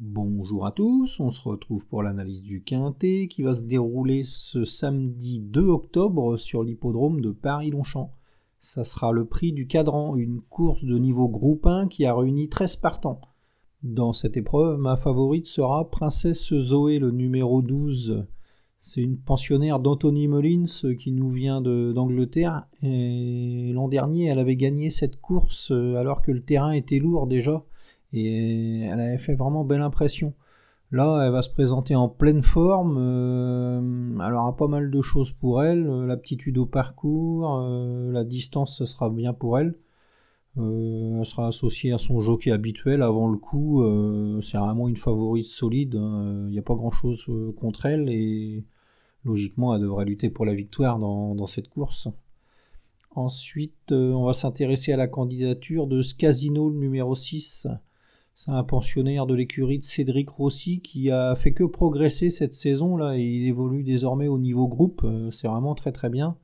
Bonjour 0.00 0.64
à 0.64 0.70
tous, 0.70 1.18
on 1.18 1.30
se 1.30 1.42
retrouve 1.42 1.88
pour 1.88 2.04
l'analyse 2.04 2.44
du 2.44 2.62
Quintet 2.62 3.26
qui 3.28 3.42
va 3.42 3.52
se 3.52 3.64
dérouler 3.64 4.22
ce 4.22 4.62
samedi 4.62 5.40
2 5.40 5.60
octobre 5.60 6.36
sur 6.36 6.62
l'hippodrome 6.62 7.20
de 7.20 7.32
Paris-Longchamp. 7.32 8.12
Ça 8.60 8.84
sera 8.84 9.10
le 9.10 9.24
prix 9.24 9.52
du 9.52 9.66
cadran, 9.66 10.14
une 10.14 10.40
course 10.40 10.84
de 10.84 10.96
niveau 10.96 11.28
groupe 11.28 11.66
1 11.66 11.88
qui 11.88 12.04
a 12.04 12.14
réuni 12.14 12.48
13 12.48 12.76
partants. 12.76 13.20
Dans 13.82 14.12
cette 14.12 14.36
épreuve, 14.36 14.78
ma 14.78 14.96
favorite 14.96 15.48
sera 15.48 15.90
Princesse 15.90 16.54
Zoé, 16.54 17.00
le 17.00 17.10
numéro 17.10 17.60
12. 17.60 18.24
C'est 18.78 19.02
une 19.02 19.18
pensionnaire 19.18 19.80
d'Anthony 19.80 20.28
Mullins 20.28 20.94
qui 20.96 21.10
nous 21.10 21.30
vient 21.30 21.60
d'Angleterre. 21.60 22.68
Et 22.84 23.72
l'an 23.72 23.88
dernier, 23.88 24.26
elle 24.26 24.38
avait 24.38 24.54
gagné 24.54 24.90
cette 24.90 25.20
course 25.20 25.72
alors 25.72 26.22
que 26.22 26.30
le 26.30 26.44
terrain 26.44 26.70
était 26.70 27.00
lourd 27.00 27.26
déjà 27.26 27.64
et 28.12 28.82
elle 28.82 29.00
avait 29.00 29.18
fait 29.18 29.34
vraiment 29.34 29.64
belle 29.64 29.82
impression. 29.82 30.34
Là, 30.90 31.22
elle 31.26 31.32
va 31.32 31.42
se 31.42 31.50
présenter 31.50 31.94
en 31.94 32.08
pleine 32.08 32.42
forme. 32.42 32.96
Euh, 32.98 34.26
elle 34.26 34.34
aura 34.34 34.56
pas 34.56 34.68
mal 34.68 34.90
de 34.90 35.02
choses 35.02 35.32
pour 35.32 35.62
elle. 35.62 35.86
Euh, 35.86 36.06
l'aptitude 36.06 36.56
au 36.56 36.64
parcours, 36.64 37.58
euh, 37.60 38.10
la 38.10 38.24
distance, 38.24 38.78
ce 38.78 38.86
sera 38.86 39.10
bien 39.10 39.34
pour 39.34 39.58
elle. 39.58 39.74
elle 40.56 41.24
sera 41.24 41.48
associée 41.48 41.92
à 41.92 41.98
son 41.98 42.20
jockey 42.20 42.50
habituel 42.50 43.02
avant 43.02 43.28
le 43.28 43.38
coup. 43.38 43.82
c'est 44.42 44.58
vraiment 44.58 44.88
une 44.88 44.96
favorite 44.96 45.44
solide. 45.44 45.94
Hein. 45.96 46.46
Il 46.48 46.52
n'y 46.52 46.58
a 46.58 46.62
pas 46.62 46.74
grand 46.74 46.90
chose 46.90 47.30
contre 47.56 47.86
elle 47.86 48.08
et 48.08 48.64
logiquement, 49.24 49.74
elle 49.74 49.82
devrait 49.82 50.04
lutter 50.04 50.30
pour 50.30 50.46
la 50.46 50.54
victoire 50.54 50.98
dans 50.98 51.46
cette 51.46 51.68
course. 51.68 52.08
Ensuite, 53.14 53.92
on 53.92 54.24
va 54.24 54.32
s'intéresser 54.32 54.92
à 54.92 54.96
la 54.96 55.08
candidature 55.08 55.86
de 55.86 56.02
Scasino, 56.02 56.70
le 56.70 56.78
numéro 56.78 57.14
6. 57.14 57.68
C'est 58.38 58.52
un 58.52 58.62
pensionnaire 58.62 59.26
de 59.26 59.34
l'écurie 59.34 59.80
de 59.80 59.82
Cédric 59.82 60.30
Rossi 60.30 60.80
qui 60.80 61.10
a 61.10 61.34
fait 61.34 61.52
que 61.52 61.64
progresser 61.64 62.30
cette 62.30 62.54
saison 62.54 62.96
là 62.96 63.18
et 63.18 63.20
il 63.20 63.48
évolue 63.48 63.82
désormais 63.82 64.28
au 64.28 64.38
niveau 64.38 64.68
groupe. 64.68 65.02
Euh, 65.02 65.32
c'est 65.32 65.48
vraiment 65.48 65.74
très 65.74 65.90
très 65.90 66.08
bien. 66.08 66.36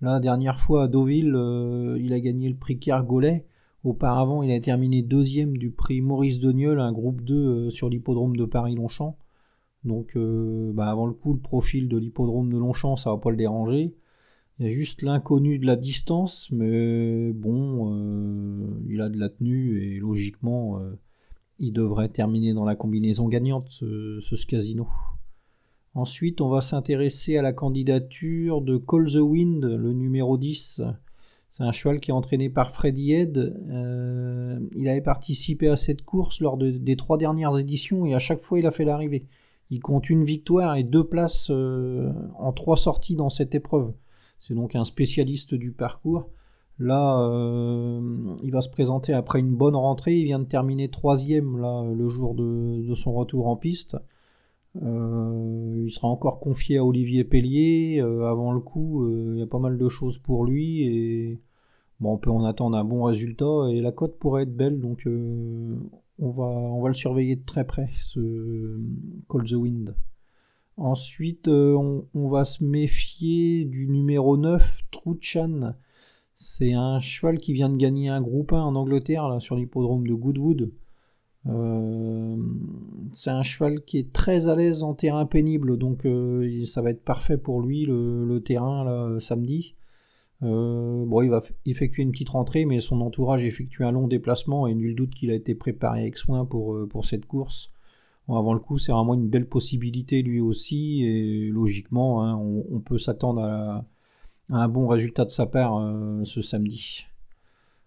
La 0.00 0.20
dernière 0.20 0.60
fois 0.60 0.84
à 0.84 0.88
Deauville, 0.88 1.34
euh, 1.34 1.98
il 2.00 2.12
a 2.12 2.20
gagné 2.20 2.48
le 2.48 2.54
prix 2.54 2.78
Kergolais. 2.78 3.46
Auparavant, 3.82 4.44
il 4.44 4.52
a 4.52 4.60
terminé 4.60 5.02
deuxième 5.02 5.58
du 5.58 5.72
prix 5.72 6.00
Maurice 6.00 6.38
Deniol, 6.38 6.78
un 6.78 6.92
groupe 6.92 7.20
2 7.22 7.34
euh, 7.34 7.70
sur 7.70 7.88
l'hippodrome 7.88 8.36
de 8.36 8.44
Paris-Longchamp. 8.44 9.18
Donc, 9.82 10.16
bah, 10.16 10.88
avant 10.88 11.06
le 11.06 11.14
coup, 11.14 11.32
le 11.32 11.40
profil 11.40 11.88
de 11.88 11.96
l'hippodrome 11.96 12.52
de 12.52 12.58
Longchamp, 12.58 12.94
ça 12.94 13.10
va 13.10 13.16
pas 13.16 13.30
le 13.30 13.36
déranger. 13.36 13.92
Il 14.58 14.66
y 14.66 14.68
a 14.68 14.70
juste 14.70 15.02
l'inconnu 15.02 15.58
de 15.58 15.66
la 15.66 15.74
distance, 15.76 16.50
mais 16.52 17.32
bon, 17.32 17.90
il 18.88 19.00
a 19.00 19.08
de 19.08 19.18
la 19.18 19.30
tenue 19.30 19.82
et 19.82 19.98
logiquement, 19.98 20.78
il 21.60 21.74
devrait 21.74 22.08
terminer 22.08 22.54
dans 22.54 22.64
la 22.64 22.74
combinaison 22.74 23.28
gagnante, 23.28 23.68
ce, 23.68 24.46
casino. 24.46 24.88
Ensuite, 25.94 26.40
on 26.40 26.48
va 26.48 26.60
s'intéresser 26.60 27.36
à 27.36 27.42
la 27.42 27.52
candidature 27.52 28.62
de 28.62 28.78
Call 28.78 29.10
the 29.12 29.16
Wind, 29.16 29.64
le 29.64 29.92
numéro 29.92 30.38
10. 30.38 30.82
C'est 31.50 31.62
un 31.62 31.72
cheval 31.72 32.00
qui 32.00 32.10
est 32.10 32.14
entraîné 32.14 32.48
par 32.48 32.70
Freddy 32.70 33.12
Head. 33.12 33.36
Euh, 33.38 34.58
il 34.74 34.88
avait 34.88 35.00
participé 35.00 35.68
à 35.68 35.76
cette 35.76 36.02
course 36.02 36.40
lors 36.40 36.56
des 36.56 36.96
trois 36.96 37.18
dernières 37.18 37.58
éditions 37.58 38.06
et 38.06 38.14
à 38.14 38.20
chaque 38.20 38.40
fois 38.40 38.58
il 38.58 38.66
a 38.66 38.70
fait 38.70 38.84
l'arrivée. 38.84 39.26
Il 39.68 39.80
compte 39.80 40.08
une 40.08 40.24
victoire 40.24 40.76
et 40.76 40.84
deux 40.84 41.04
places 41.04 41.48
euh, 41.50 42.12
en 42.38 42.52
trois 42.52 42.76
sorties 42.76 43.16
dans 43.16 43.30
cette 43.30 43.54
épreuve. 43.54 43.92
C'est 44.38 44.54
donc 44.54 44.74
un 44.74 44.84
spécialiste 44.84 45.54
du 45.54 45.72
parcours. 45.72 46.30
Là, 46.80 47.20
euh, 47.28 48.00
il 48.42 48.50
va 48.52 48.62
se 48.62 48.70
présenter 48.70 49.12
après 49.12 49.38
une 49.38 49.54
bonne 49.54 49.76
rentrée. 49.76 50.16
Il 50.16 50.24
vient 50.24 50.38
de 50.38 50.46
terminer 50.46 50.88
troisième 50.88 51.58
là, 51.58 51.84
le 51.84 52.08
jour 52.08 52.34
de, 52.34 52.94
son 52.94 53.12
retour 53.12 53.48
en 53.48 53.56
piste. 53.56 53.98
Euh, 54.82 55.82
il 55.84 55.90
sera 55.90 56.08
encore 56.08 56.40
confié 56.40 56.78
à 56.78 56.84
Olivier 56.84 57.22
Pellier. 57.24 58.00
Euh, 58.00 58.30
avant 58.30 58.52
le 58.52 58.60
coup, 58.60 59.06
il 59.10 59.38
y 59.38 59.42
a 59.42 59.46
pas 59.46 59.58
mal 59.58 59.76
de 59.76 59.88
choses 59.90 60.18
pour 60.18 60.46
lui. 60.46 61.38
On 62.00 62.16
peut 62.16 62.30
en 62.30 62.44
attendre 62.44 62.78
un 62.78 62.84
bon 62.84 63.04
résultat. 63.04 63.68
Et 63.70 63.82
la 63.82 63.92
cote 63.92 64.18
pourrait 64.18 64.44
être 64.44 64.56
belle. 64.56 64.80
Donc 64.80 65.06
on, 65.06 66.30
va, 66.30 66.88
le 66.88 66.94
surveiller 66.94 67.36
de 67.36 67.44
très 67.44 67.66
près, 67.66 67.90
ce 68.00 68.80
Call 69.28 69.44
the 69.44 69.52
Wind. 69.52 69.94
Ensuite, 70.78 71.46
on, 71.46 72.06
on, 72.14 72.28
va 72.30 72.46
se 72.46 72.64
méfier 72.64 73.66
du 73.66 73.86
numéro 73.86 74.38
9, 74.38 74.80
Truchan. 74.90 75.74
C'est 76.42 76.72
un 76.72 77.00
cheval 77.00 77.38
qui 77.38 77.52
vient 77.52 77.68
de 77.68 77.76
gagner 77.76 78.08
un 78.08 78.22
groupe 78.22 78.54
1 78.54 78.62
en 78.62 78.74
Angleterre 78.74 79.28
là, 79.28 79.40
sur 79.40 79.56
l'hippodrome 79.56 80.06
de 80.06 80.14
Goodwood. 80.14 80.72
Euh, 81.46 82.36
c'est 83.12 83.28
un 83.28 83.42
cheval 83.42 83.82
qui 83.84 83.98
est 83.98 84.10
très 84.10 84.48
à 84.48 84.56
l'aise 84.56 84.82
en 84.82 84.94
terrain 84.94 85.26
pénible, 85.26 85.76
donc 85.76 86.06
euh, 86.06 86.64
ça 86.64 86.80
va 86.80 86.92
être 86.92 87.04
parfait 87.04 87.36
pour 87.36 87.60
lui 87.60 87.84
le, 87.84 88.40
terrain 88.42 88.84
là, 88.84 89.20
samedi. 89.20 89.74
Euh, 90.42 91.04
bon, 91.04 91.20
il 91.20 91.28
va 91.28 91.42
effectuer 91.66 92.04
une 92.04 92.10
petite 92.10 92.30
rentrée, 92.30 92.64
mais 92.64 92.80
son 92.80 93.02
entourage 93.02 93.44
effectue 93.44 93.84
un 93.84 93.90
long 93.90 94.08
déplacement 94.08 94.66
et 94.66 94.74
nul 94.74 94.94
doute 94.94 95.14
qu'il 95.14 95.30
a 95.30 95.34
été 95.34 95.54
préparé 95.54 96.00
avec 96.00 96.16
soin 96.16 96.46
pour, 96.46 97.04
cette 97.04 97.26
course. 97.26 97.70
avant 98.28 98.54
le 98.54 98.60
coup, 98.60 98.78
c'est 98.78 98.92
vraiment 98.92 99.12
une 99.12 99.28
belle 99.28 99.46
possibilité 99.46 100.22
lui 100.22 100.40
aussi, 100.40 101.04
et 101.04 101.50
logiquement, 101.50 102.24
hein, 102.24 102.34
on, 102.34 102.80
peut 102.80 102.96
s'attendre 102.96 103.42
à, 103.42 103.84
un 104.50 104.68
bon 104.68 104.86
résultat 104.88 105.24
de 105.24 105.30
sa 105.30 105.46
part 105.46 105.78
euh, 105.78 106.24
ce 106.24 106.42
samedi. 106.42 107.06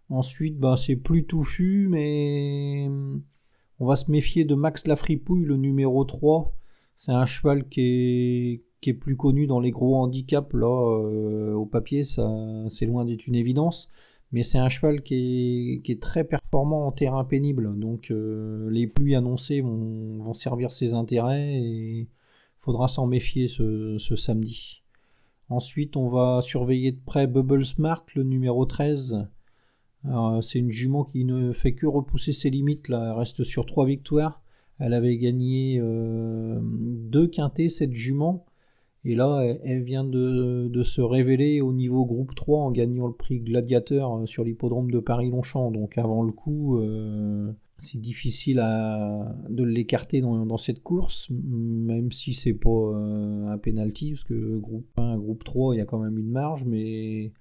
Ensuite, 0.09 0.59
bah, 0.59 0.75
c'est 0.77 0.95
plus 0.95 1.25
touffu, 1.25 1.87
mais 1.89 2.89
on 3.79 3.85
va 3.85 3.95
se 3.95 4.11
méfier 4.11 4.45
de 4.45 4.55
Max 4.55 4.87
Lafripouille, 4.87 5.45
le 5.45 5.57
numéro 5.57 6.03
3. 6.03 6.53
C'est 6.95 7.11
un 7.11 7.25
cheval 7.25 7.67
qui 7.67 8.61
est, 8.81 8.93
plus 8.93 9.15
connu 9.15 9.47
dans 9.47 9.59
les 9.59 9.71
gros 9.71 9.95
handicaps. 9.95 10.53
Là, 10.53 10.67
euh, 10.67 11.53
au 11.53 11.65
papier, 11.65 12.03
c'est 12.03 12.85
loin 12.85 13.05
d'être 13.05 13.27
une 13.27 13.35
évidence. 13.35 13.89
Mais 14.31 14.43
c'est 14.43 14.57
un 14.57 14.69
cheval 14.69 15.03
qui 15.03 15.81
est, 15.85 16.01
très 16.01 16.23
performant 16.23 16.87
en 16.87 16.91
terrain 16.91 17.23
pénible. 17.23 17.79
Donc 17.79 18.11
euh, 18.11 18.69
les 18.71 18.87
pluies 18.87 19.15
annoncées 19.15 19.61
vont, 19.61 20.33
servir 20.33 20.71
ses 20.71 20.93
intérêts 20.93 21.61
et 21.61 22.09
faudra 22.59 22.87
s'en 22.87 23.07
méfier 23.07 23.47
ce 23.47 24.15
samedi. 24.15 24.82
Ensuite, 25.49 25.97
on 25.97 26.09
va 26.09 26.41
surveiller 26.41 26.91
de 26.91 26.99
près 27.05 27.27
Bubble 27.27 27.65
Smart, 27.65 28.05
le 28.15 28.23
numéro 28.23 28.65
13. 28.65 29.27
C'est 30.41 30.59
une 30.59 30.71
jument 30.71 31.05
qui 31.05 31.23
ne 31.23 31.53
fait 31.53 31.73
que 31.73 31.85
repousser 31.85 32.33
ses 32.33 32.49
limites. 32.49 32.89
Là. 32.89 33.11
Elle 33.11 33.19
reste 33.19 33.43
sur 33.43 33.65
trois 33.65 33.85
victoires. 33.85 34.41
Elle 34.79 34.93
avait 34.93 35.17
gagné 35.17 35.79
euh, 35.79 36.59
deux 36.61 37.27
quintés, 37.27 37.69
cette 37.69 37.93
jument. 37.93 38.45
Et 39.05 39.15
là, 39.15 39.43
elle, 39.63 39.83
vient 39.83 40.03
de, 40.03 40.81
se 40.83 41.01
révéler 41.01 41.61
au 41.61 41.73
niveau 41.73 42.05
groupe 42.05 42.35
3 42.35 42.59
en 42.59 42.71
gagnant 42.71 43.07
le 43.07 43.13
prix 43.13 43.39
Gladiateur 43.41 44.15
euh, 44.15 44.25
sur 44.25 44.43
l'hippodrome 44.43 44.91
de 44.91 44.99
Paris-Longchamp. 44.99 45.71
Donc 45.71 45.97
avant 45.97 46.23
le 46.23 46.31
coup, 46.31 46.79
euh, 46.79 47.51
c'est 47.79 47.99
difficile 47.99 48.57
de 49.49 49.63
l'écarter 49.63 50.21
dans, 50.21 50.57
cette 50.57 50.81
course, 50.81 51.29
même 51.29 52.11
si 52.11 52.33
c'est 52.33 52.53
pas 52.53 52.69
euh, 52.69 53.47
un 53.47 53.57
penalty, 53.57 54.11
parce 54.11 54.23
que 54.23 54.57
groupe 54.57 54.87
1, 54.97 55.17
groupe 55.17 55.43
3, 55.43 55.75
il 55.75 55.79
y 55.79 55.81
a 55.81 55.85
quand 55.85 55.99
même 55.99 56.17
une 56.17 56.29
marge, 56.29 56.65
mais, 56.65 57.33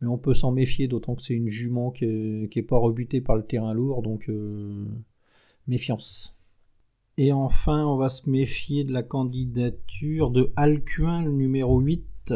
on 0.00 0.18
peut 0.18 0.34
s'en 0.34 0.50
méfier, 0.50 0.88
d'autant 0.88 1.14
que 1.14 1.22
c'est 1.22 1.34
une 1.34 1.48
jument 1.48 1.92
qui 1.92 2.06
n'est 2.06 2.62
pas 2.62 2.78
rebutée 2.78 3.20
par 3.20 3.36
le 3.36 3.44
terrain 3.44 3.72
lourd, 3.72 4.02
donc 4.02 4.28
euh, 4.28 4.84
méfiance. 5.68 6.36
Et 7.18 7.32
enfin, 7.32 7.86
on 7.86 7.96
va 7.96 8.08
se 8.08 8.28
méfier 8.28 8.84
de 8.84 8.92
la 8.92 9.02
candidature 9.02 10.30
de 10.30 10.52
Alcuin, 10.56 11.22
le 11.22 11.32
numéro 11.32 11.78
8. 11.78 12.32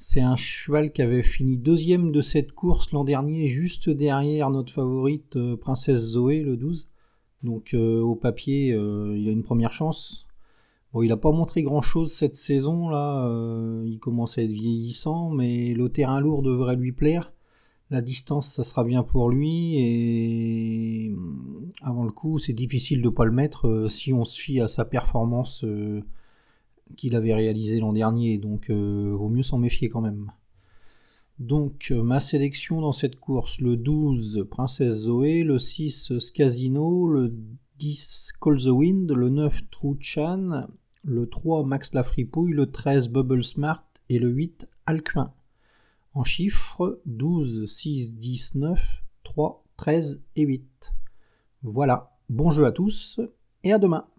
C'est 0.00 0.20
un 0.20 0.36
cheval 0.36 0.92
qui 0.92 1.02
avait 1.02 1.24
fini 1.24 1.56
deuxième 1.56 2.12
de 2.12 2.20
cette 2.20 2.52
course 2.52 2.92
l'an 2.92 3.02
dernier, 3.02 3.48
juste 3.48 3.90
derrière 3.90 4.48
notre 4.48 4.72
favorite 4.72 5.34
euh, 5.34 5.56
Princesse 5.56 5.98
Zoé, 5.98 6.40
le 6.40 6.56
12. 6.56 6.88
Donc 7.42 7.74
euh, 7.74 8.00
au 8.00 8.14
papier, 8.14 8.72
euh, 8.72 9.18
il 9.18 9.28
a 9.28 9.32
une 9.32 9.42
première 9.42 9.72
chance. 9.72 10.28
Bon, 10.92 11.02
il 11.02 11.08
n'a 11.08 11.16
pas 11.16 11.32
montré 11.32 11.64
grand-chose 11.64 12.12
cette 12.12 12.36
saison, 12.36 12.88
là. 12.88 13.28
il 13.84 13.98
commence 13.98 14.38
à 14.38 14.42
être 14.42 14.52
vieillissant, 14.52 15.30
mais 15.30 15.74
le 15.74 15.88
terrain 15.88 16.20
lourd 16.20 16.42
devrait 16.42 16.76
lui 16.76 16.92
plaire. 16.92 17.32
La 17.90 18.00
distance, 18.00 18.52
ça 18.52 18.64
sera 18.64 18.84
bien 18.84 19.02
pour 19.02 19.28
lui. 19.28 19.78
Et 19.80 21.14
avant 21.82 22.04
le 22.04 22.12
coup, 22.12 22.38
c'est 22.38 22.52
difficile 22.52 23.02
de 23.02 23.08
ne 23.08 23.14
pas 23.14 23.24
le 23.24 23.32
mettre 23.32 23.86
si 23.90 24.12
on 24.12 24.24
se 24.24 24.40
fie 24.40 24.60
à 24.60 24.68
sa 24.68 24.84
performance 24.84 25.64
qu'il 26.98 27.14
avait 27.14 27.32
réalisé 27.32 27.78
l'an 27.78 27.92
dernier, 27.92 28.38
donc 28.38 28.70
euh, 28.70 29.14
vaut 29.14 29.28
mieux 29.28 29.44
s'en 29.44 29.58
méfier 29.58 29.88
quand 29.88 30.00
même. 30.00 30.32
Donc 31.38 31.92
euh, 31.92 32.02
ma 32.02 32.18
sélection 32.18 32.80
dans 32.80 32.92
cette 32.92 33.20
course, 33.20 33.60
le 33.60 33.76
12 33.76 34.46
Princesse 34.50 35.02
Zoé, 35.04 35.44
le 35.44 35.60
6 35.60 36.18
Scasino, 36.18 37.08
le 37.08 37.32
10 37.78 38.32
Call 38.40 38.58
the 38.58 38.66
Wind, 38.66 39.12
le 39.12 39.28
9 39.28 39.70
True 39.70 39.96
Chan, 40.00 40.66
le 41.04 41.28
3 41.28 41.64
Max 41.64 41.94
la 41.94 42.02
Fripouille, 42.02 42.52
le 42.52 42.70
13 42.70 43.10
Bubble 43.10 43.44
Smart 43.44 43.84
et 44.08 44.18
le 44.18 44.28
8 44.28 44.68
Alcuin. 44.86 45.32
En 46.14 46.24
chiffres 46.24 47.00
12, 47.06 47.66
6, 47.66 48.16
10, 48.16 48.56
9, 48.56 49.04
3, 49.22 49.64
13 49.76 50.24
et 50.34 50.42
8. 50.42 50.92
Voilà, 51.62 52.16
bon 52.28 52.50
jeu 52.50 52.66
à 52.66 52.72
tous 52.72 53.20
et 53.62 53.72
à 53.72 53.78
demain. 53.78 54.08